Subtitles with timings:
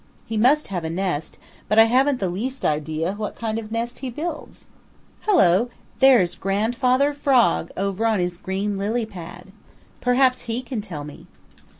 [0.25, 3.71] He must have a nest, but I haven't the least idea what kind of a
[3.73, 4.65] nest he builds.
[5.29, 5.69] Hello!
[5.99, 9.51] There's Grandfather Frog over on his green lily pad.
[9.99, 11.27] Perhaps he can tell me."